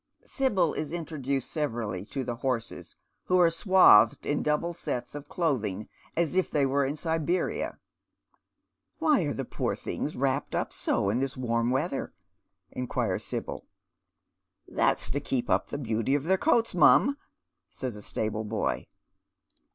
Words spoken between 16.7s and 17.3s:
mum,"